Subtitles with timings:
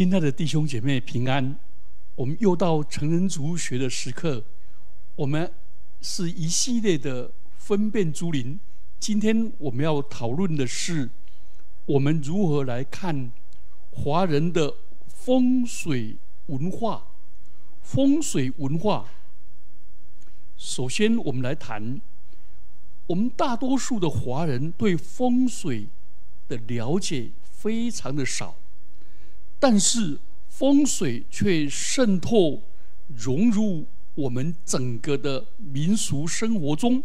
[0.00, 1.58] 亲爱的弟兄姐妹平安，
[2.14, 4.42] 我们又到成人族学的时刻。
[5.14, 5.52] 我们
[6.00, 8.58] 是一系列的分辨诸灵。
[8.98, 11.10] 今天我们要讨论的是，
[11.84, 13.30] 我们如何来看
[13.90, 14.74] 华人的
[15.06, 17.04] 风水文化。
[17.82, 19.04] 风水文化，
[20.56, 22.00] 首先我们来谈，
[23.06, 25.88] 我们大多数的华人对风水
[26.48, 28.56] 的了解非常的少。
[29.60, 30.18] 但是
[30.48, 32.62] 风水却渗透
[33.06, 37.04] 融入我们整个的民俗生活中，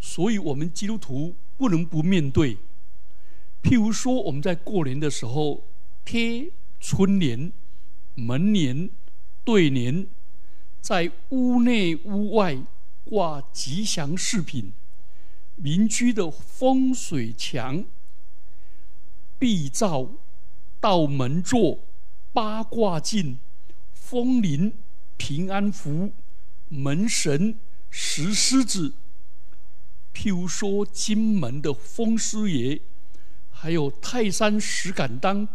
[0.00, 2.56] 所以我们基督徒不能不面对。
[3.62, 5.62] 譬如说，我们在过年的时候
[6.04, 7.52] 贴春联、
[8.14, 8.88] 门联、
[9.44, 10.06] 对联，
[10.80, 12.56] 在屋内屋外
[13.04, 14.72] 挂吉祥饰品，
[15.56, 17.84] 民居的风水墙、
[19.38, 20.08] 壁灶。
[20.82, 21.78] 道门座、
[22.32, 23.38] 八卦镜、
[23.94, 24.72] 风铃、
[25.16, 26.10] 平安符、
[26.68, 27.56] 门神、
[27.88, 28.94] 石狮子，
[30.12, 32.80] 譬如说金门的风师爷，
[33.52, 35.46] 还有泰山石敢当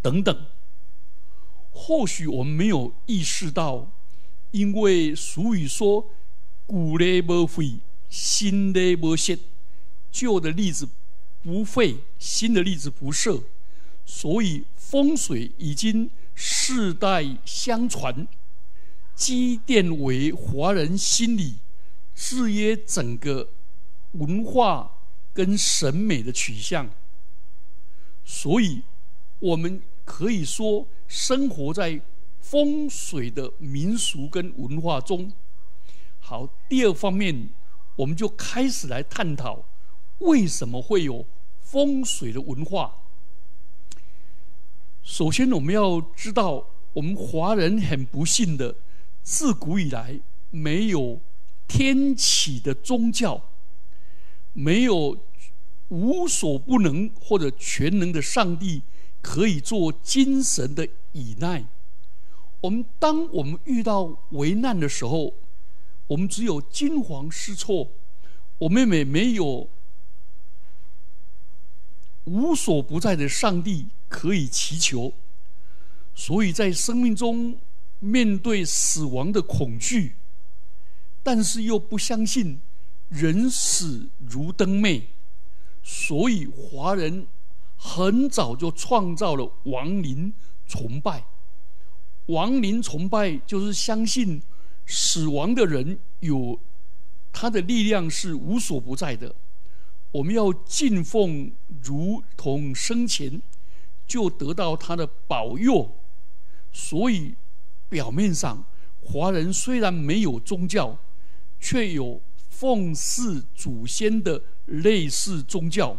[0.00, 0.46] 等等。
[1.70, 3.92] 或许我们没有意识到，
[4.52, 6.08] 因为俗语说
[6.66, 7.74] “古来不废，
[8.08, 9.38] 新的不灭”，
[10.10, 10.88] 旧的例子
[11.42, 13.42] 不废，新的例子不设。
[14.06, 18.26] 所以风水已经世代相传，
[19.14, 21.56] 积淀为华人心理
[22.14, 23.48] 制约整个
[24.12, 24.90] 文化
[25.34, 26.88] 跟审美的取向。
[28.24, 28.82] 所以，
[29.40, 32.00] 我们可以说生活在
[32.40, 35.32] 风水的民俗跟文化中。
[36.20, 37.50] 好，第二方面，
[37.96, 39.64] 我们就开始来探讨
[40.20, 41.26] 为什么会有
[41.60, 42.96] 风水的文化。
[45.06, 48.74] 首先，我们要知道，我们华人很不幸的，
[49.22, 50.18] 自古以来
[50.50, 51.20] 没有
[51.68, 53.40] 天启的宗教，
[54.52, 55.16] 没有
[55.90, 58.82] 无所不能或者全能的上帝
[59.22, 61.64] 可以做精神的依赖。
[62.60, 65.32] 我们当我们遇到危难的时候，
[66.08, 67.88] 我们只有惊慌失措，
[68.58, 69.68] 我们也没有
[72.24, 73.86] 无所不在的上帝。
[74.08, 75.12] 可以祈求，
[76.14, 77.58] 所以在生命中
[77.98, 80.14] 面对死亡的恐惧，
[81.22, 82.60] 但是又不相信
[83.08, 85.02] 人死如灯灭，
[85.82, 87.26] 所以华人
[87.76, 90.32] 很早就创造了亡灵
[90.66, 91.24] 崇拜。
[92.26, 94.42] 亡灵崇拜就是相信
[94.86, 96.58] 死亡的人有
[97.32, 99.34] 他的力量是无所不在的，
[100.10, 101.52] 我们要敬奉
[101.82, 103.40] 如同生前。
[104.06, 105.96] 就得到他的保佑，
[106.72, 107.34] 所以
[107.88, 108.64] 表面上
[109.02, 110.96] 华人虽然没有宗教，
[111.58, 115.98] 却有奉祀祖先的类似宗教，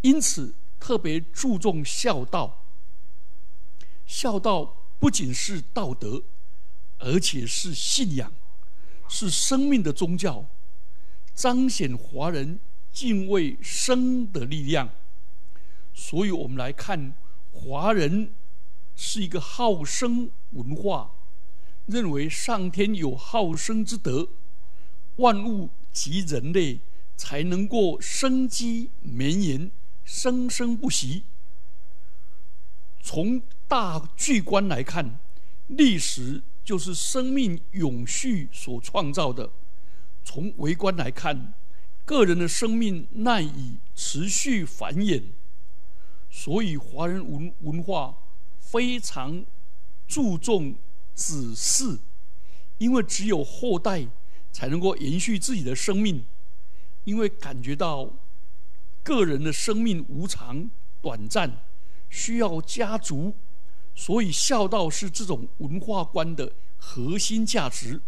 [0.00, 2.64] 因此特别注重孝道。
[4.06, 6.22] 孝道不仅是道德，
[6.98, 8.32] 而且是信仰，
[9.08, 10.44] 是生命的宗教，
[11.32, 12.58] 彰显华人
[12.92, 14.90] 敬畏生的力量。
[15.94, 17.14] 所以我们来看。
[17.52, 18.32] 华人
[18.96, 21.10] 是一个好生文化，
[21.86, 24.28] 认为上天有好生之德，
[25.16, 26.80] 万物及人类
[27.16, 29.70] 才能够生机绵延、
[30.04, 31.24] 生生不息。
[33.02, 35.18] 从大巨观来看，
[35.68, 39.50] 历史就是生命永续所创造的；
[40.24, 41.54] 从微观来看，
[42.04, 45.22] 个人的生命难以持续繁衍。
[46.30, 48.16] 所以，华人文文化
[48.60, 49.44] 非常
[50.06, 50.76] 注重
[51.12, 51.98] 子嗣，
[52.78, 54.06] 因为只有后代
[54.52, 56.24] 才能够延续自己的生命。
[57.04, 58.08] 因为感觉到
[59.02, 60.70] 个人的生命无常、
[61.00, 61.50] 短暂，
[62.10, 63.34] 需要家族，
[63.94, 68.00] 所以孝道是这种文化观的核心价值。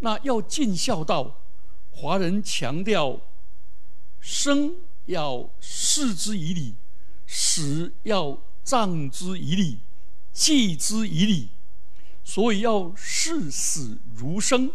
[0.00, 1.40] 那要尽孝道，
[1.90, 3.20] 华人强调
[4.20, 4.76] 生
[5.06, 6.74] 要视之以礼。
[7.36, 9.78] 死要葬之以礼，
[10.32, 11.48] 祭之以礼，
[12.22, 14.70] 所以要视死如生。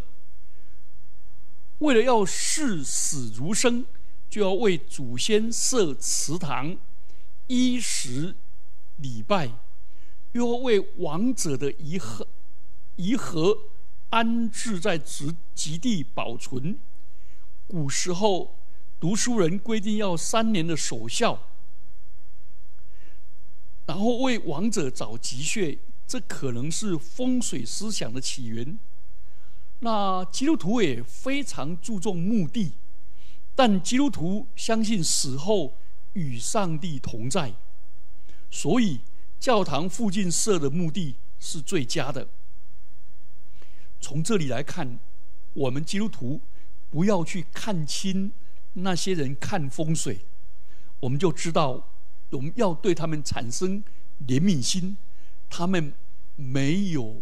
[1.78, 3.86] 为了要视死如生，
[4.30, 6.78] 就要为祖先设祠堂、
[7.48, 8.36] 衣食
[8.98, 9.54] 礼拜，
[10.34, 12.26] 又要为亡者的遗骸
[12.98, 13.58] 遗骸
[14.10, 16.78] 安置在极极地保存。
[17.68, 18.54] 古时候，
[19.00, 21.42] 读书人规定要三年的守孝。
[23.90, 28.78] 然后为王者找吉穴，这可能是风水思想的起源。
[29.80, 32.74] 那基督徒也非常注重墓地，
[33.56, 35.74] 但基督徒相信死后
[36.14, 37.52] 与上帝同在，
[38.52, 39.00] 所以
[39.40, 42.28] 教堂附近设的墓地是最佳的。
[44.00, 45.00] 从这里来看，
[45.56, 46.40] 我们基督徒
[46.92, 48.32] 不要去看清
[48.74, 50.20] 那些人看风水，
[51.00, 51.89] 我们就知道。
[52.32, 53.84] 我们要对他们产生
[54.28, 54.98] 怜悯心，
[55.50, 55.94] 他们
[56.36, 57.22] 没有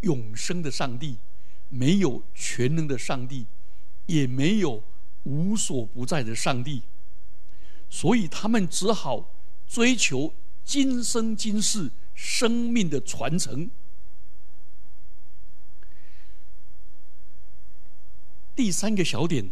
[0.00, 1.16] 永生的上帝，
[1.68, 3.46] 没有全能的上帝，
[4.06, 4.82] 也没有
[5.24, 6.82] 无所不在的上帝，
[7.90, 9.28] 所以他们只好
[9.66, 10.32] 追求
[10.64, 13.70] 今生今世生命的传承。
[18.54, 19.50] 第三个小点，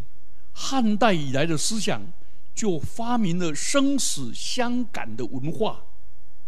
[0.52, 2.12] 汉代以来的思想。
[2.54, 5.82] 就发明了生死相感的文化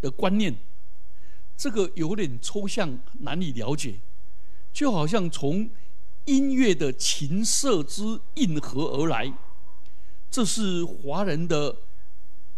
[0.00, 0.54] 的观念，
[1.56, 4.00] 这个有点抽象，难以了解。
[4.72, 5.70] 就好像从
[6.25, 9.32] 音乐的琴瑟之应和而来，
[10.31, 11.76] 这是华人的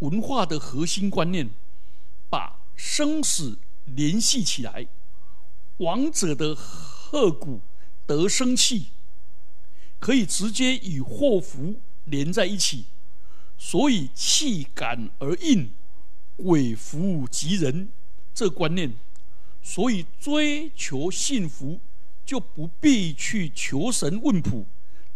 [0.00, 1.48] 文化的核心观念，
[2.30, 4.86] 把生死联系起来，
[5.78, 7.60] 王者的鹤骨
[8.06, 8.86] 得生气，
[9.98, 11.74] 可以直接与祸福
[12.04, 12.84] 连在一起。
[13.66, 15.70] 所以气感而应，
[16.36, 17.88] 鬼福吉人
[18.34, 18.92] 这观念，
[19.62, 21.80] 所以追求幸福
[22.26, 24.66] 就不必去求神问卜，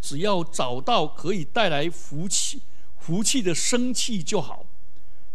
[0.00, 2.62] 只要找到可以带来福气、
[2.99, 4.65] 福气的生气就好。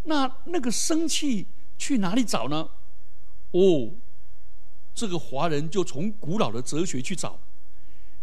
[0.06, 1.45] 那那个生气
[1.77, 2.68] 去哪里找呢？
[3.51, 3.92] 哦，
[4.95, 7.38] 这个华人就从古老的哲学去找，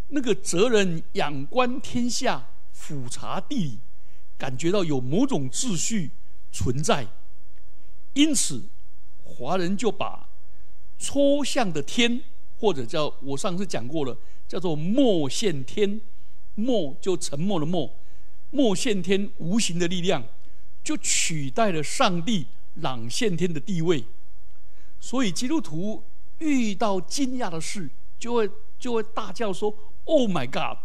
[0.08, 3.78] 那个哲人仰观天下，俯察地理。
[4.40, 6.12] 感觉到有某种秩序
[6.50, 7.06] 存在，
[8.14, 8.62] 因此
[9.22, 10.30] 华人就把
[10.98, 12.22] 抽象的天，
[12.58, 14.16] 或者叫我上次讲过了，
[14.48, 16.00] 叫做默现天，
[16.54, 17.94] 默就沉默的默，
[18.48, 20.24] 默现天无形的力量，
[20.82, 22.46] 就取代了上帝
[22.76, 24.06] 朗现天的地位。
[25.00, 26.02] 所以基督徒
[26.38, 30.78] 遇到惊讶的事，就会就会大叫说：“Oh my God！”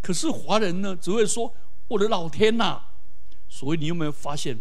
[0.00, 1.52] 可是华人呢，只会说。
[1.88, 2.82] 我的老天呐！
[3.48, 4.58] 所以你有没有发现，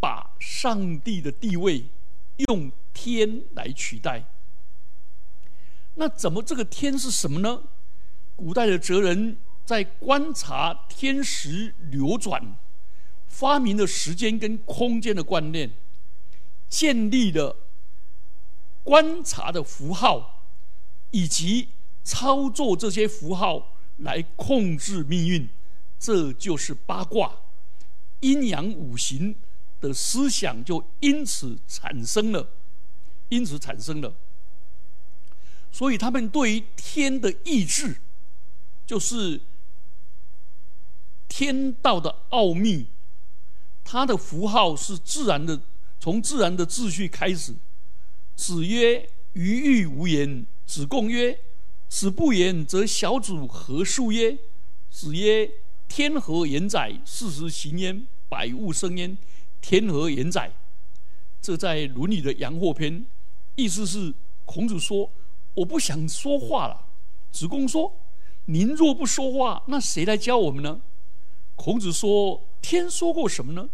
[0.00, 1.84] 把上帝的地位
[2.48, 4.24] 用天来取代？
[5.94, 7.62] 那怎么这个天是什么呢？
[8.34, 12.56] 古代的哲人在观察天时流转，
[13.28, 15.70] 发明了时间跟空间的观念，
[16.68, 17.56] 建立了
[18.82, 20.42] 观察的符号，
[21.12, 21.68] 以及
[22.02, 25.48] 操作这些符号来控制命运。
[25.98, 27.34] 这就是八卦，
[28.20, 29.34] 阴阳五行
[29.80, 32.48] 的思想就因此产生了，
[33.30, 34.14] 因此产生了。
[35.72, 37.96] 所以他们对于天的意志，
[38.86, 39.40] 就是
[41.28, 42.86] 天道的奥秘，
[43.84, 45.60] 它的符号是自然的，
[45.98, 47.54] 从自然的秩序开始。
[48.34, 51.38] 子曰：“鱼欲无言。”子贡曰
[51.88, 54.38] ：“子不言，则小主何述耶？”
[54.90, 55.50] 子曰。
[55.88, 56.92] 天何言哉？
[57.04, 59.16] 事实行焉，百物生焉。
[59.60, 60.52] 天何言哉？
[61.40, 63.06] 这在《论语》的阳货篇，
[63.54, 64.12] 意思是
[64.44, 65.10] 孔子说
[65.54, 66.84] ：“我不想说话了。”
[67.32, 67.96] 子贡说
[68.46, 70.80] ：“您若不说话，那谁来教我们呢？”
[71.54, 73.68] 孔子说：“天说过什么呢？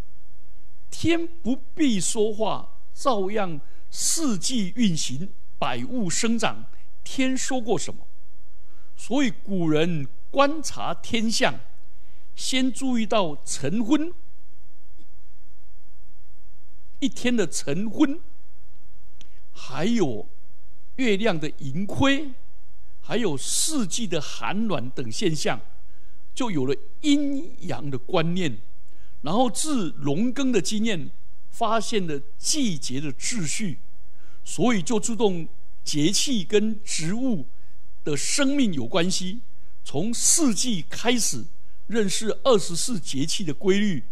[0.90, 6.66] 天不必说话，照样四季运行，百物生长。
[7.02, 8.06] 天说过什么？
[8.96, 11.58] 所以古人观察天象。”
[12.34, 14.12] 先注意到晨昏，
[16.98, 18.18] 一天的晨昏，
[19.52, 20.26] 还有
[20.96, 22.30] 月亮的盈亏，
[23.00, 25.60] 还有四季的寒暖等现象，
[26.34, 28.58] 就有了阴阳的观念。
[29.20, 31.10] 然后自农耕的经验，
[31.50, 33.78] 发现了季节的秩序，
[34.44, 35.46] 所以就注重
[35.84, 37.46] 节气跟植物
[38.02, 39.40] 的生命有关系，
[39.84, 41.44] 从四季开始。
[41.92, 44.02] 认识二十四节气的规律，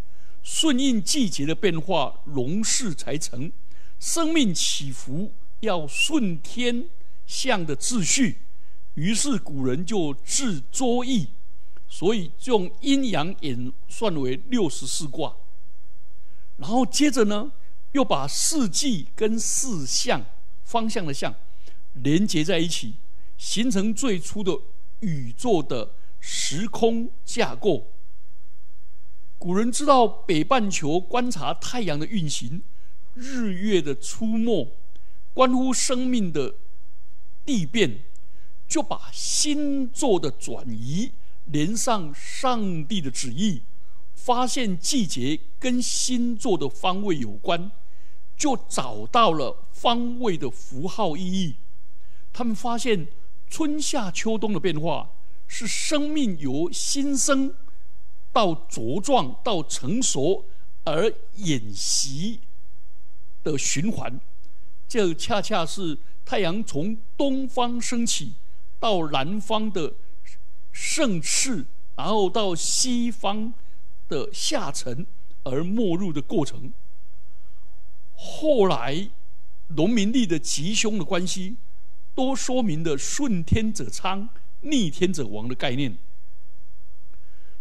[0.43, 3.51] 顺应季节的变化，农事才成。
[3.99, 6.87] 生命起伏要顺天
[7.27, 8.37] 象的秩序，
[8.95, 11.29] 于是古人就制周易，
[11.89, 15.35] 所以用阴阳演算为六十四卦。
[16.59, 17.51] 然后接着呢，
[17.93, 20.23] 又把四季跟四象
[20.65, 21.35] 方向的象
[21.95, 22.93] 连接在一起，
[23.39, 24.55] 形成最初的
[25.01, 25.93] 宇宙的。
[26.21, 27.87] 时空架构，
[29.39, 32.63] 古人知道北半球观察太阳的运行，
[33.15, 34.73] 日月的出没，
[35.33, 36.55] 关乎生命的
[37.45, 38.05] 地变，
[38.69, 41.13] 就把星座的转移
[41.47, 43.63] 连上上帝的旨意，
[44.15, 47.73] 发现季节跟星座的方位有关，
[48.37, 51.57] 就找到了方位的符号意义。
[52.33, 53.09] 他们发现
[53.49, 55.11] 春夏秋冬的变化
[55.53, 57.53] 是生命由新生
[58.33, 60.45] 到茁壮到成熟
[60.85, 62.39] 而演习。
[63.43, 64.21] 的循环，
[64.87, 68.35] 这恰恰是太阳从东方升起，
[68.79, 69.95] 到南方的
[70.71, 71.65] 盛世，
[71.97, 73.55] 然后到西方
[74.09, 75.07] 的下沉
[75.43, 76.71] 而没入的过程。
[78.15, 79.09] 后来
[79.69, 81.57] 农民力的吉凶的关系，
[82.15, 84.29] 都说明了顺天者昌，
[84.61, 85.97] 逆天者亡的概念。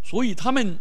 [0.03, 0.79] 所以他们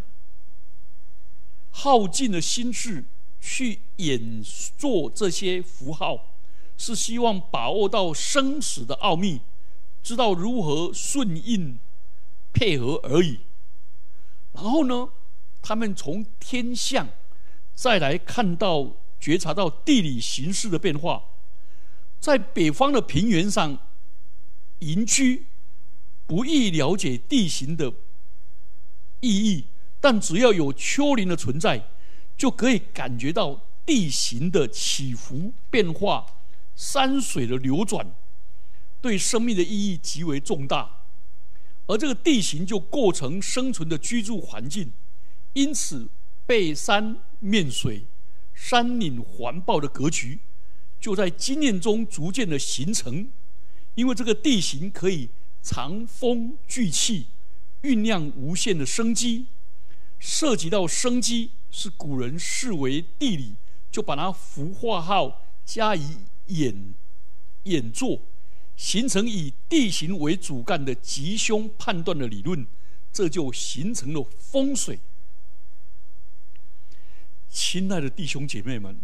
[1.71, 3.05] 耗尽了心智。
[3.41, 4.43] 去演
[4.77, 6.35] 做这些符号，
[6.77, 9.41] 是希望把握到生死的奥秘，
[10.03, 11.79] 知道如何顺应
[12.53, 13.39] 配合而已。
[14.53, 15.09] 然后呢，
[15.63, 17.09] 他们从天象
[17.77, 21.23] 再来看到觉察到地理形势的变化，
[22.19, 23.79] 在北方的平原上
[24.81, 25.47] 营居，
[26.29, 27.93] 不易了解地形的
[29.19, 29.65] 意义，
[30.01, 31.89] 但只要有丘陵的存在。
[32.37, 36.25] 就可以感觉到地形的起伏变化，
[36.77, 38.15] 山水的流转，
[39.01, 41.01] 对生命的意义极为重大。
[41.89, 44.93] 而这个地形就构成生存的居住环境，
[45.55, 46.09] 因此
[46.47, 48.05] 背山面水、
[48.55, 50.39] 山岭环抱的格局，
[51.01, 53.29] 就在经验中逐渐的形成。
[53.97, 55.29] 因为这个地形可以
[55.69, 57.27] 藏风聚气，
[57.83, 59.45] 酝酿无限的生机，
[60.19, 61.51] 涉及到生机。
[61.71, 63.53] 是古人视为地理，
[63.93, 66.95] 就把它符化号加以演
[67.65, 68.23] 演作，
[68.75, 72.67] 形成以地形为主干的吉凶判断的理论，
[73.13, 74.99] 这就形成了风水。
[77.51, 78.99] 亲爱的弟兄姐妹们，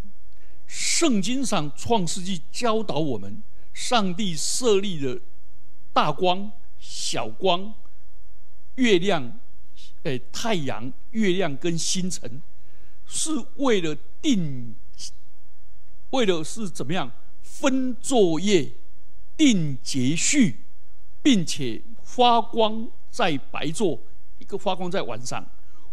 [0.65, 3.43] 圣经上创世纪教导我们，
[3.75, 5.21] 上帝设立的
[5.95, 7.73] 大光、小光、
[8.75, 9.39] 月亮、
[10.03, 12.41] 诶太阳、月亮跟星辰。
[13.07, 14.75] 是为了定，
[16.09, 17.09] 为了是怎么样
[17.41, 18.69] 分作业、
[19.37, 20.59] 定节序，
[21.23, 23.97] 并且发光在白昼，
[24.39, 25.47] 一个发光在晚上。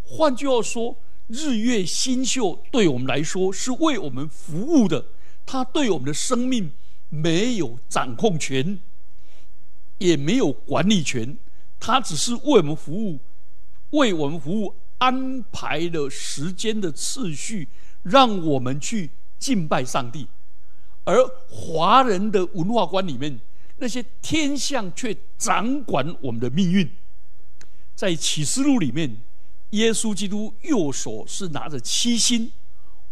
[0.05, 0.97] 换句话说，
[1.29, 5.05] 日月星宿对我们来说是为我们服务的，
[5.47, 6.73] 它对我们的生命
[7.09, 8.81] 没有掌控权，
[10.03, 11.37] 也没有管理权，
[11.79, 13.19] 他只是为我们服务，
[13.91, 14.75] 为我们服务。
[14.99, 17.67] 安排了时间的次序，
[18.05, 20.29] 让我们去敬拜上帝。
[21.03, 23.41] 而华人的文化观里面，
[23.79, 26.89] 那些天象却掌管我们的命运。
[27.97, 29.17] 在启示录里面，
[29.71, 32.53] 耶稣基督右手是拿着七星，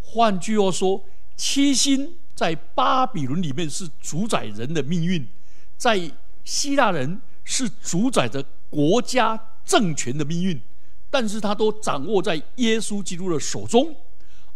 [0.00, 1.04] 换句话说，
[1.36, 5.26] 七星在巴比伦里面是主宰人的命运，
[5.76, 6.08] 在
[6.44, 10.60] 希腊人是主宰着国家政权的命运。
[11.12, 13.96] 但是他都掌握在耶稣基督的手中，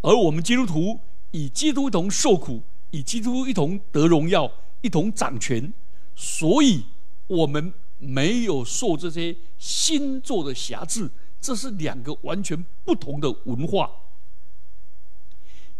[0.02, 1.00] 而我们基督徒
[1.32, 2.62] 以基督一同受苦，
[2.92, 4.48] 以基督一同得荣耀，
[4.80, 5.74] 一同掌权，
[6.14, 6.84] 所以
[7.26, 11.10] 我们没有受这些星座的辖制，
[11.40, 13.90] 这是两个完全不同的文化，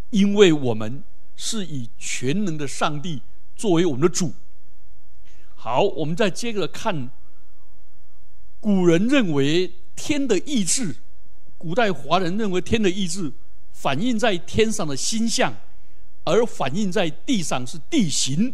[0.09, 1.01] 因为我们
[1.37, 3.21] 是以全能的上帝
[3.55, 4.33] 作为我们的主。
[5.65, 7.09] 好，我们再接着看，
[8.59, 9.73] 古人认为。
[9.95, 10.97] 天的意志，
[11.57, 13.31] 古代华人认为天的意志
[13.71, 15.55] 反映在天上的星象，
[16.25, 18.53] 而反映在地上是地形，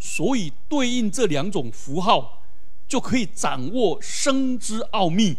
[0.00, 2.42] 所以对应这两种符号，
[2.88, 5.36] 就可以掌握生之奥秘。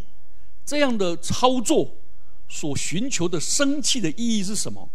[0.63, 1.95] 这样的操作
[2.47, 4.87] 所寻求的生气的意义是什么？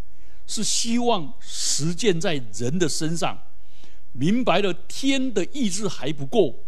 [0.46, 3.36] 是希望实践在人的身上。
[4.14, 6.64] 明白了天的意志还不够，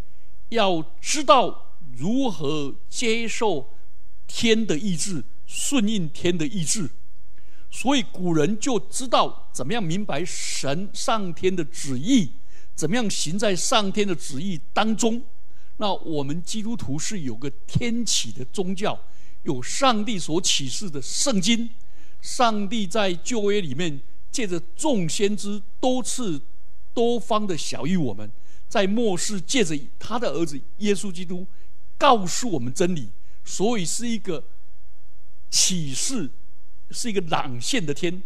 [0.50, 3.70] 要知道如何接受。
[4.28, 6.90] 天的意志，顺应天的意志，
[7.70, 12.28] 所以古人就知道怎么样明白神上天的旨意，
[12.74, 15.22] 怎么样行在上天的旨意当中。
[15.76, 18.98] 那我们基督徒是有个天启的宗教，
[19.44, 21.70] 有上帝所启示的圣经。
[22.20, 24.00] 上帝在旧约里面
[24.32, 26.42] 借着众先知多次
[26.96, 28.32] 多方的小于我们，
[28.66, 31.46] 在末世借着他的儿子耶稣基督
[31.98, 33.10] 告诉我们真理。
[33.44, 34.42] 所以是一个
[35.50, 36.30] 启示，
[36.90, 38.22] 是一个朗现的天，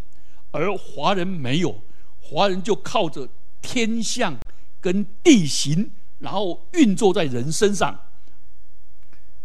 [0.52, 1.82] 而华人没有，
[2.22, 3.28] 华人就靠着
[3.60, 4.38] 天象
[4.80, 8.00] 跟地形，然后运作在人身上。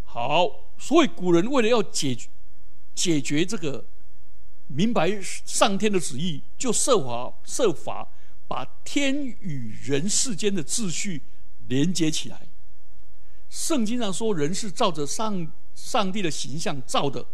[0.05, 2.29] 好，所以古人为了要解决
[2.94, 3.84] 解决这个，
[4.67, 8.08] 明白上天的旨意，就设法设法
[8.48, 11.22] 把天与人世间的秩序
[11.68, 12.48] 连接起来。
[13.50, 17.25] 圣经上说，人是照着上上帝的形象造的，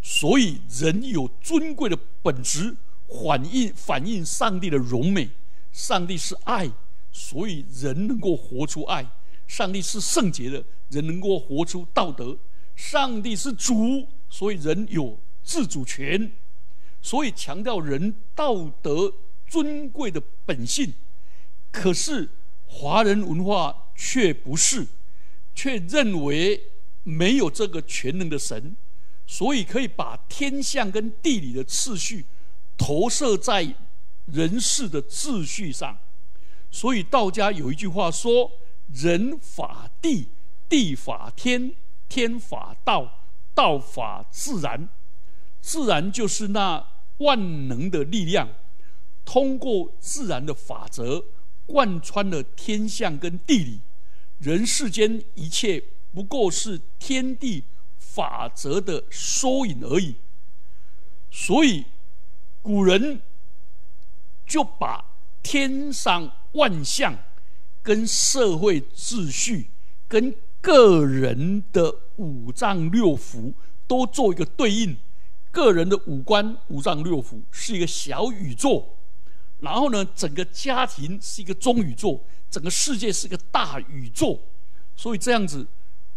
[0.00, 2.76] 所以人有尊贵的本质。
[3.26, 5.28] 反映反映上帝的荣美，
[5.70, 6.70] 上帝是爱，
[7.12, 9.04] 所以人能够活出爱；
[9.46, 12.38] 上帝是圣洁的，人能够活出道德；
[12.74, 16.32] 上帝是主，所以人有自主权。
[17.02, 19.12] 所以强调人道德
[19.52, 20.94] 尊贵的本性。
[21.70, 22.30] 可是
[22.66, 24.86] 华人文化却不是，
[25.54, 26.68] 却认为
[27.02, 28.74] 没有这个全能的神，
[29.26, 32.24] 所以可以把天象跟地理的次序。
[32.78, 33.74] 投射在
[34.26, 35.98] 人世的秩序上，
[36.70, 38.50] 所以道家有一句话说
[38.94, 40.28] ：“人法地，
[40.68, 41.72] 地法天，
[42.08, 43.20] 天法道，
[43.54, 44.88] 道法自然。
[45.60, 46.84] 自然就是那
[47.18, 48.48] 万能的力量，
[49.24, 51.24] 通过自然的法则
[51.66, 53.80] 贯穿了天象跟地理。
[54.38, 57.62] 人世间一切不过是天地
[57.98, 60.16] 法则的缩影而已。
[61.30, 61.84] 所以。”
[62.62, 63.20] 古人
[64.46, 65.04] 就把
[65.42, 67.18] 天上万象
[67.82, 69.70] 跟社会秩序、
[70.06, 73.52] 跟个人的五脏六腑
[73.88, 74.96] 都做一个对应。
[75.50, 78.96] 个人的五官、五脏六腑是一个小宇宙，
[79.62, 84.38] 然后呢，整个家庭是一个中宇宙，整个世界是一个大宇宙。
[84.94, 85.66] 所以这样子，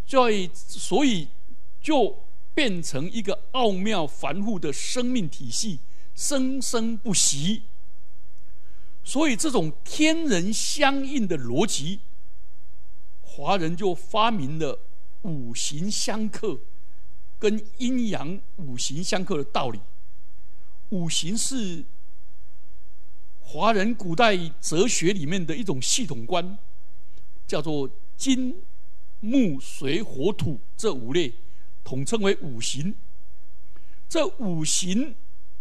[0.05, 1.29] 就所以
[1.81, 2.23] 就
[2.53, 5.79] 变成一个奥妙繁复的生命体系。
[6.17, 7.63] 生生不息，
[9.03, 11.99] 所以这种天人相应的逻辑，
[13.21, 14.79] 华人就发明了
[15.23, 16.57] 五行相克
[17.37, 19.81] 跟阴阳五行相克的道理。
[20.91, 21.83] 五行是
[23.45, 26.57] 华人古代哲学里面的一种系统观，
[27.47, 28.55] 叫做金、
[29.19, 31.31] 木、水、火、土这五类，
[31.83, 32.93] 统称为五行。
[34.09, 35.15] 这五行。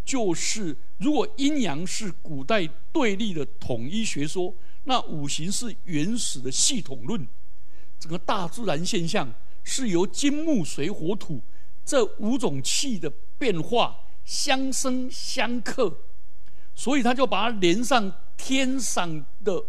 [0.04, 7.26] 就是如果阴阳是古代对立的统一学说，那五行是原始的系统论。
[7.98, 11.40] 整个大自然现象是由金木水火土
[11.86, 15.96] 这五种气的变化相生相克，
[16.74, 19.64] 所以他就把它连上天上的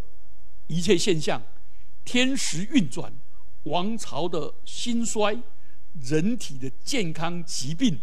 [0.67, 1.41] 一切现象：
[2.03, 3.13] 天时运转、
[3.63, 5.37] 王朝的兴衰、
[6.01, 7.99] 人体的健康疾病。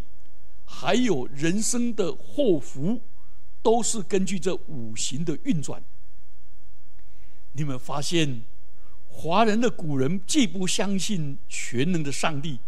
[0.65, 3.03] 还有人生的祸福，
[3.63, 5.83] 都是根据这五行的运转。
[7.53, 8.43] 你们发现，
[9.07, 12.59] 华人的古人既不相信全能的上帝，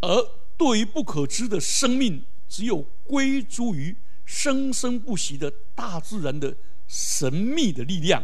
[0.00, 3.94] 而对于不可知的生命，只有归诸于
[4.30, 8.22] 生生不息的大自然的神秘的力量。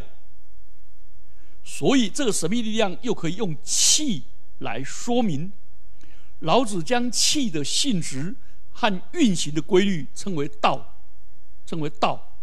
[1.63, 4.23] 所以，这个神秘力量又可以用气
[4.59, 5.51] 来说明。
[6.39, 8.35] 老子将气的性质。
[8.79, 10.93] 和运行的规律称为道，
[11.65, 12.37] 称为道，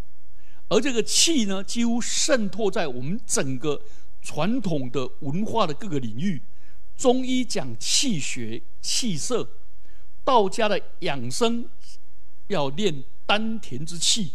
[0.67, 3.81] 而这个气呢，几乎渗透在我们整个
[4.21, 6.41] 传统的文化的各个领域。
[6.97, 9.47] 中医讲气血、气色，
[10.25, 11.65] 道家的养生
[12.47, 14.33] 要练丹田之气，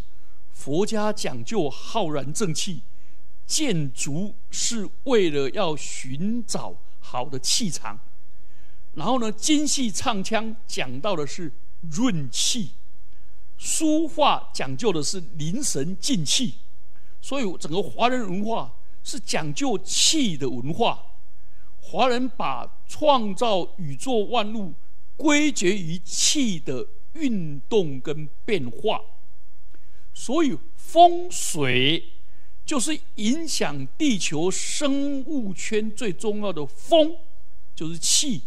[0.53, 2.83] 佛家讲究浩然正气，
[3.47, 7.99] 建筑是为了要寻找好的气场。
[8.95, 11.53] 然后呢，精细唱腔讲到的是。
[11.91, 12.73] 润气，
[13.57, 16.57] 书画讲究的是凝神静气，
[17.23, 18.71] 所以整个华人文化
[19.03, 21.03] 是讲究气的文化。
[21.81, 24.75] 华人把创造宇宙万物
[25.17, 29.01] 归结于气的运动跟变化，
[30.15, 32.05] 所以风水
[32.65, 37.17] 就是影响地球生物圈最重要的风，
[37.75, 38.43] 就是气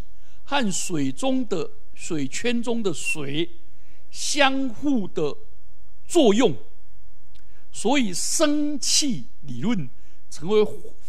[0.45, 1.69] 和水中的。
[1.95, 3.47] 水圈中的水
[4.09, 5.37] 相互的
[6.07, 6.53] 作用，
[7.71, 9.87] 所以生气理论
[10.31, 10.63] 成为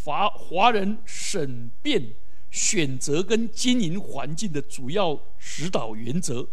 [0.05, 2.15] 华华人审辩、
[2.51, 6.47] 选择跟经营环境的主要指导原则，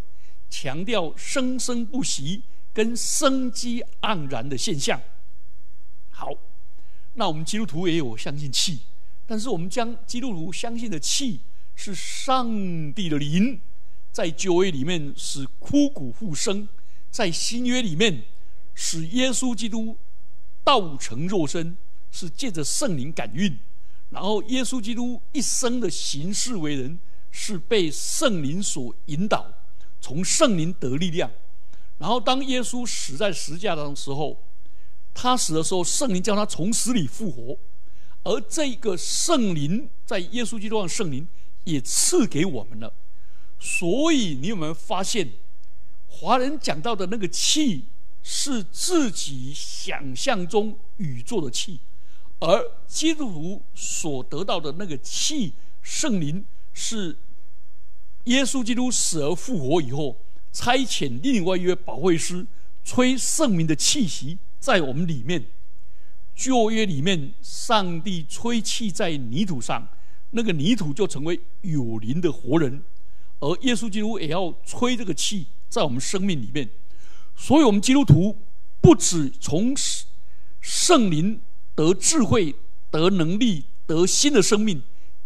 [0.51, 5.01] 强调生生不息跟生机盎然的现象。
[6.11, 6.27] 好，
[7.15, 8.81] 那我们基督徒也有相信气，
[9.25, 11.39] 但是我们将基督徒相信的气
[11.75, 13.59] 是上帝的灵。
[14.11, 16.67] 在旧约里面使枯骨复生，
[17.09, 18.23] 在新约里面
[18.75, 19.97] 使耶稣基督
[20.65, 21.77] 道成肉身，
[22.11, 23.53] 是借着圣灵感孕；
[24.09, 26.99] 然后耶稣基督一生的行事为人，
[27.31, 29.49] 是被圣灵所引导，
[30.01, 31.31] 从圣灵得力量。
[31.97, 34.37] 然后当耶稣死在十字架上的时候，
[35.13, 37.57] 他死的时候，圣灵叫他从死里复活，
[38.23, 41.27] 而这个圣灵在耶稣基督上，圣灵
[41.63, 42.91] 也赐给我们了。
[43.59, 45.31] 所以你有没有发现，
[46.07, 47.85] 华人讲到的那个气，
[48.23, 51.79] 是自己想象中宇宙的气，
[52.39, 57.15] 而基督徒所得到的那个气，圣灵是
[58.25, 60.17] 耶稣基督死而复活以后，
[60.51, 62.45] 差遣另外一位保惠师，
[62.84, 64.38] 吹圣灵的气息。
[64.60, 65.43] 在我们里面，
[66.36, 69.88] 旧约里面，上帝吹气在泥土上，
[70.29, 72.84] 那个泥土就成为有灵的活人，
[73.39, 76.69] 而耶稣基督也要吹这个气在我们生命里面。
[77.36, 78.38] 所以，我们基督徒
[78.81, 79.75] 不止从
[80.60, 81.41] 圣灵
[81.73, 82.53] 得智慧、
[82.91, 84.84] 得能力、得新的生命，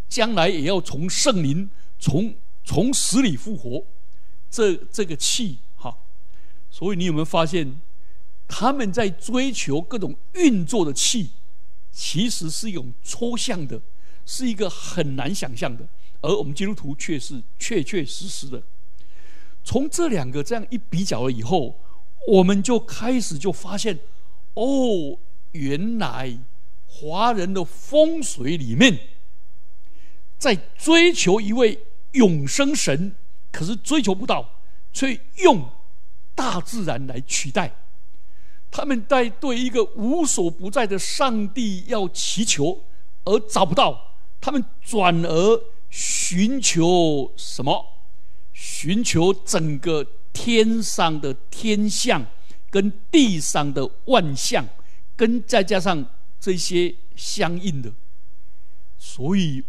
[0.07, 2.33] 将来也要从圣灵从
[2.65, 3.85] 从死里复活。
[4.49, 5.97] 这这个气，哈，
[6.69, 7.79] 所以你有没有发现？
[8.47, 11.31] 他们在追求各种运作的气，
[11.91, 13.81] 其实是一种抽象的，
[14.25, 15.85] 是一个很难想象的，
[16.21, 18.63] 而我们基督徒却是确确实实的。
[19.63, 21.77] 从这两个这样一比较了以后，
[22.27, 23.99] 我们就开始就发现，
[24.53, 25.17] 哦，
[25.51, 26.37] 原来
[26.87, 28.99] 华人的风水里面，
[30.37, 31.84] 在追求一位
[32.15, 33.15] 永生神，
[33.51, 34.49] 可是追求不到，
[34.91, 35.69] 却用
[36.33, 37.73] 大自然来取代。
[38.71, 42.83] 他们在对一个无所不在的上帝要祈求，
[43.23, 47.85] 而找不到，他们转而寻求什么？
[48.51, 52.25] 寻求整个天上的天象，
[52.69, 54.65] 跟地上的万象，
[55.15, 56.05] 跟再加上
[56.39, 57.91] 这些相应的。
[58.97, 59.63] 所以，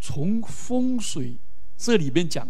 [0.00, 1.36] 从风水
[1.84, 2.48] 这里面讲，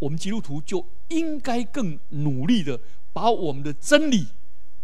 [0.00, 2.80] 我们基督徒就应该更努力的
[3.12, 4.26] 把我们的真理。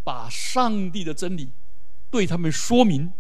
[0.05, 1.51] 把上帝的真理
[2.11, 3.13] 对他们说明，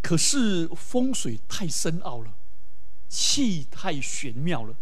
[0.00, 2.32] 可是风水太深奥了，
[3.08, 4.76] 气太玄妙了，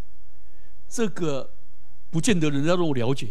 [0.86, 1.54] 这个
[2.10, 3.28] 不见得人家都了解。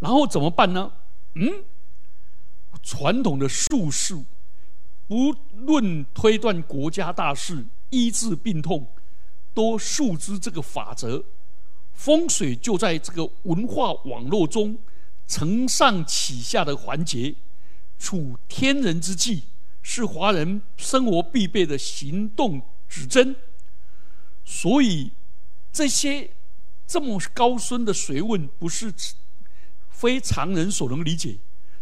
[0.00, 0.92] 然后怎么办呢？
[1.36, 1.64] 嗯，
[2.82, 4.22] 传统的术士，
[5.12, 8.86] 不论推断国家大事、医治病痛，
[9.52, 11.22] 都述知这个法则。
[11.92, 14.78] 风水就在这个文化网络中
[15.26, 17.34] 承上启下的环节，
[17.98, 19.42] 处天人之际，
[19.82, 23.36] 是华人生活必备的行动指针。
[24.46, 25.12] 所以
[25.70, 26.30] 这些
[26.86, 28.90] 这么高深的学问，不是
[29.90, 31.36] 非常人所能理解，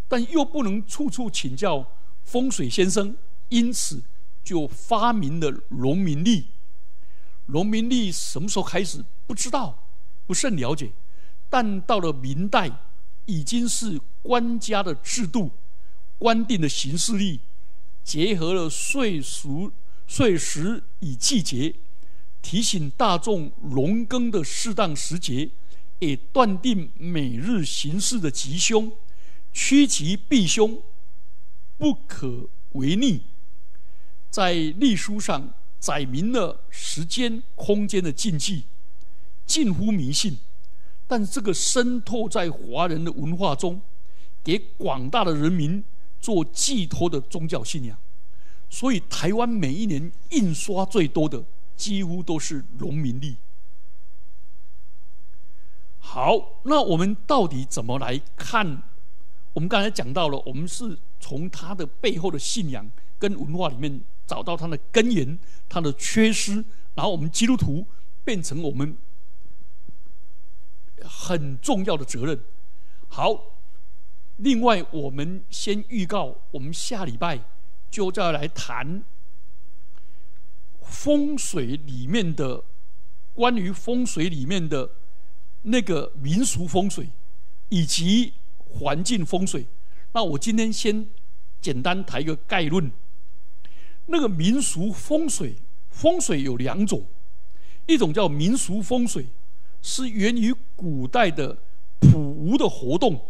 [0.09, 1.87] 但又不能处处请教
[2.31, 3.17] 风水先生，
[3.49, 4.01] 因此
[4.45, 6.47] 就发明了农民历。
[7.47, 9.05] 农民历什么时候开始？
[9.27, 9.77] 不知道。
[10.27, 10.93] 不甚了解，
[11.49, 12.71] 但到了明代，
[13.27, 15.51] 已经是官家的制度，
[16.21, 17.41] 官定的形式力，
[18.05, 19.73] 结合了岁俗、
[20.07, 21.75] 岁时与季节，
[22.41, 25.51] 提醒大众农耕的适当时节，
[25.99, 28.93] 也断定每日行事的吉凶，
[29.53, 30.81] 趋吉避凶，
[31.81, 33.23] 不可违逆。
[34.29, 38.65] 在历书上载明了时间、空间的禁忌。
[39.47, 40.39] 近乎迷信，
[41.09, 43.81] 但这个渗透在华人的文化中，
[44.45, 45.83] 给广大的人民
[46.21, 47.99] 做寄托的宗教信仰。
[48.69, 51.43] 所以，台湾每一年印刷最多的，
[51.77, 53.35] 几乎都是农民历。
[55.99, 58.83] 好，那我们到底怎么来看？
[59.55, 67.87] 我们刚才讲到了，我们是从他的背后的信仰跟文化里面找到他的根源、他的缺失，然后我们基督徒
[68.25, 68.97] 变成我们。
[71.03, 72.39] 很重要的责任。
[73.09, 73.57] 好，
[74.37, 77.41] 另外我们先预告，我们下礼拜
[77.91, 79.03] 就再来谈
[80.83, 82.63] 风水里面的
[83.33, 84.91] 关于风水里面的
[85.63, 87.09] 那个民俗风水
[87.71, 88.35] 以及
[88.69, 89.67] 环境风水。
[90.13, 91.07] 那我今天先
[91.61, 92.91] 简单谈一个概论。
[94.07, 95.55] 那个民俗风水，
[95.91, 97.05] 风水有两种，
[97.87, 99.27] 一种叫民俗风水。
[99.83, 101.57] 是源于古代的
[102.01, 103.25] 卜巫的活动，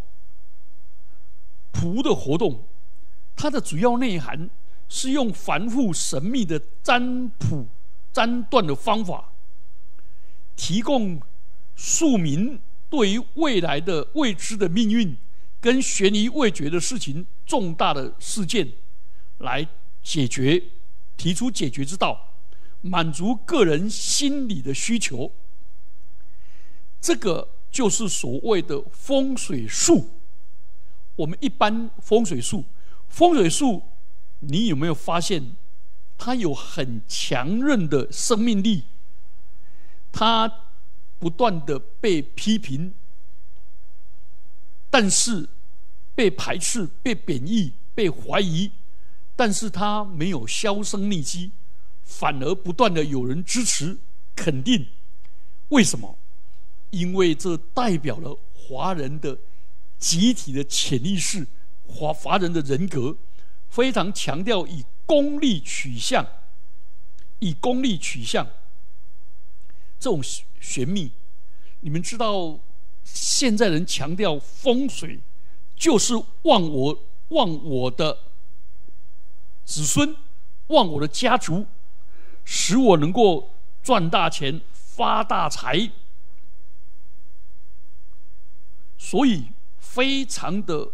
[1.70, 2.64] 卜巫的活动，
[3.36, 4.50] 它的主要内涵
[4.88, 7.66] 是用繁复神秘的占卜、
[8.12, 9.30] 占断的方法，
[10.56, 11.20] 提供
[11.76, 15.16] 庶民对于未来的未知的命运
[15.60, 18.66] 跟悬疑未决的事情、重大的事件
[19.38, 19.66] 来
[20.02, 20.62] 解决，
[21.16, 22.34] 提出解决之道，
[22.80, 25.30] 满足个人心理的需求。
[27.00, 30.08] 这个就是所谓的风水术。
[31.16, 32.64] 我们一般风水术，
[33.08, 33.82] 风水术，
[34.38, 35.54] 你有没有发现，
[36.16, 38.84] 它有很强韧的生命力？
[40.10, 40.50] 它
[41.18, 42.94] 不断的被批评。
[44.90, 45.48] 但是
[46.14, 48.72] 被排斥、被贬义、被怀疑，
[49.36, 51.52] 但是他没有销声匿迹，
[52.04, 53.96] 反而不断的有人支持、
[54.34, 54.88] 肯定。
[55.68, 56.18] 为什么？
[56.90, 59.38] 因为这代表了华人的
[59.96, 61.46] 集体的潜意识，
[61.86, 63.16] 华华人的人格
[63.68, 66.26] 非常强调以功利取向，
[67.38, 68.44] 以功利取向
[70.00, 70.20] 这种
[70.58, 71.12] 玄秘。
[71.78, 72.58] 你们知道？
[73.12, 75.20] 现在人强调风水，
[75.74, 78.18] 就是望我望我的
[79.64, 80.16] 子孙，
[80.68, 81.66] 望我的家族，
[82.44, 83.50] 使我能够
[83.82, 85.90] 赚大钱、发大财，
[88.98, 90.90] 所以非常的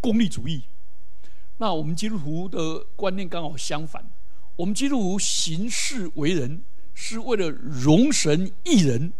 [0.00, 0.62] 功利主义。
[1.58, 4.10] 那我们基督徒的观念刚好相反，
[4.56, 6.62] 我们基督徒行事为人
[6.94, 9.12] 是为了容神益人。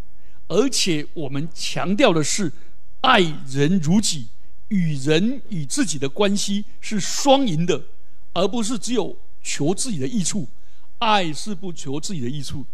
[0.48, 2.52] 而且我们强调的是
[3.00, 4.28] 爱人如己，
[4.68, 7.82] 与人与自己的关系是双赢的，
[8.32, 10.48] 而不是只有求自己的益处。
[10.98, 12.64] 爱是不求自己的益处，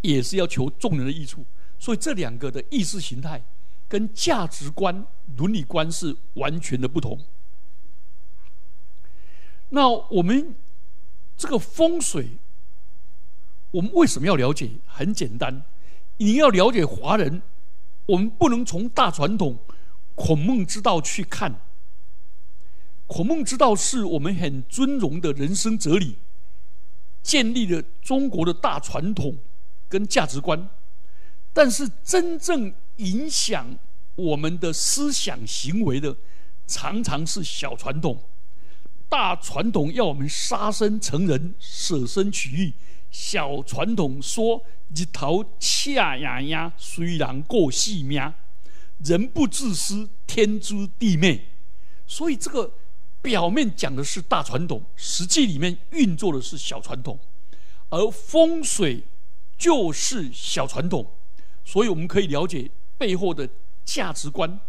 [0.00, 1.44] 也是要求众人的益处。
[1.78, 3.42] 所以这两个的意识形态
[3.86, 5.04] 跟价值观、
[5.36, 7.18] 伦理观是完全的不同。
[9.68, 10.54] 那我们
[11.36, 12.30] 这个风水，
[13.70, 14.70] 我们为什么要了解？
[14.86, 15.62] 很简单。
[16.20, 17.40] 你要了解华人，
[18.04, 19.58] 我们不能从大传统
[20.14, 21.62] 孔孟之道去看。
[23.06, 26.16] 孔孟之道是我们很尊荣的人生哲理，
[27.22, 29.38] 建立了中国的大传统
[29.88, 30.68] 跟价值观。
[31.54, 33.78] 但是真正影响
[34.14, 36.14] 我们的思想行为的，
[36.66, 38.22] 常常是小传统。
[39.08, 42.74] 大传统要我们杀身成仁、舍身取义。
[43.10, 48.32] 小传统说：“日头恰呀呀，虽然过细命，
[48.98, 51.46] 人不自私，天诛地灭。”
[52.06, 52.72] 所以这个
[53.20, 57.18] 表面讲的是大传统，实际里面运作的是小传统，
[57.88, 59.02] 而风水
[59.58, 61.06] 就是小传统，
[61.64, 63.48] 所以我们可以了解背后的
[63.84, 64.60] 价值观。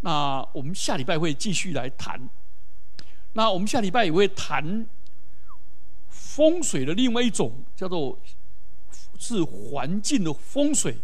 [0.00, 2.28] 那我们下礼拜会继续来谈。
[3.34, 4.86] 那我们下礼拜也会谈。
[6.32, 8.16] 风水的另外一种叫做
[9.18, 10.96] 是环境的风水，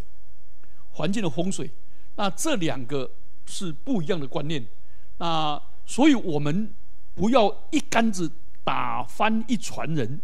[0.91, 1.69] 环境的风水，
[2.15, 3.11] 那这两个
[3.45, 4.65] 是不一样的观念。
[5.17, 6.73] 那所以我们
[7.13, 8.31] 不要一竿子
[8.63, 10.21] 打翻一船人，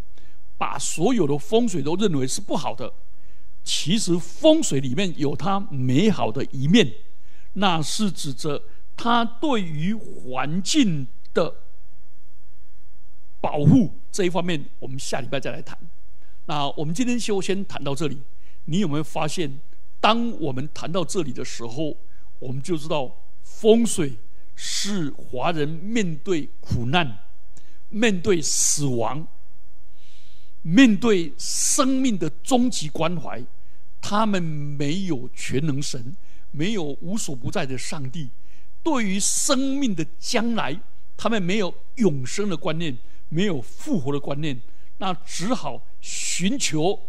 [0.58, 2.94] 把所有的风水都认为是不好的。
[3.62, 6.90] 其实风水里面有它美好的一面，
[7.54, 8.64] 那是指着
[8.96, 11.56] 它对于环境的。
[13.44, 15.78] 保护这一方面，我们下礼拜再来谈。
[16.46, 18.18] 那我们今天就先谈到这里。
[18.64, 19.60] 你有没有发现，
[20.00, 21.98] 当我们谈到这里的时候，
[22.40, 24.14] 我们就知道风水
[24.56, 27.20] 是华人面对苦难、
[27.90, 29.28] 面对死亡、
[30.62, 33.44] 面对生命的终极关怀。
[34.00, 36.16] 他们没有全能神，
[36.52, 38.30] 没有无所不在的上帝，
[38.82, 40.80] 对于生命的将来，
[41.18, 42.98] 他们没有永生的观念。
[43.34, 44.62] 没有复活的观念，
[45.00, 47.00] 那只好寻求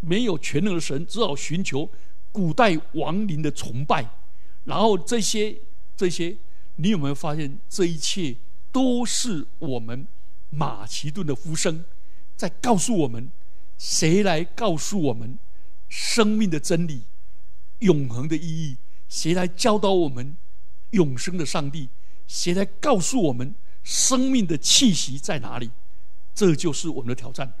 [0.00, 1.88] 没有全能的神，只好寻求
[2.30, 4.04] 古代亡灵的崇拜。
[4.64, 5.56] 然后这些
[5.96, 6.36] 这些，
[6.76, 8.36] 你有没有发现，这一切
[8.70, 10.06] 都是我们
[10.50, 11.82] 马其顿的呼声，
[12.36, 13.30] 在告诉我们：
[13.78, 15.38] 谁来告诉我们
[15.88, 17.02] 生命的真理、
[17.78, 18.76] 永恒的意义？
[19.08, 20.36] 谁来教导我们
[20.90, 21.88] 永生的上帝？
[22.28, 23.54] 谁来告诉我们？
[23.82, 25.70] 生命的气息在哪里？
[26.34, 27.52] 这就是我们的挑战。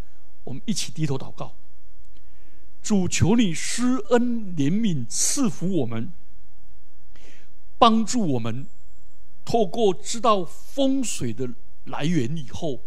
[0.44, 1.54] 我们一起低头祷告，
[2.82, 6.12] 主求你施恩怜悯，赐福我们，
[7.78, 8.66] 帮助我们。
[9.44, 11.50] 透过知道风水的
[11.84, 12.80] 来源以后，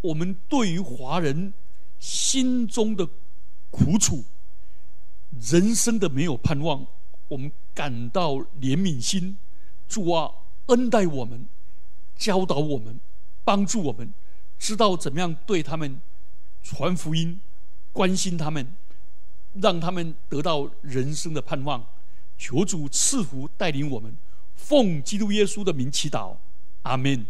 [0.00, 1.52] 我们对于华人
[1.98, 3.08] 心中的
[3.70, 4.24] 苦楚、
[5.40, 6.86] 人生的没有盼望，
[7.28, 9.36] 我们感到怜悯心。
[9.88, 10.32] 主啊，
[10.66, 11.46] 恩待我们。
[12.20, 13.00] 教导我们，
[13.44, 14.12] 帮助我们，
[14.58, 15.98] 知道怎么样对他们
[16.62, 17.40] 传福音，
[17.94, 18.74] 关心他们，
[19.54, 21.82] 让他们得到人生的盼望。
[22.36, 24.14] 求主赐福带领我们，
[24.54, 26.36] 奉基督耶稣的名祈祷，
[26.82, 27.24] 阿门。